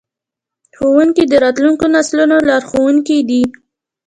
[0.77, 3.41] ښوونکي د راتلونکو نسلونو لارښوونکي دي.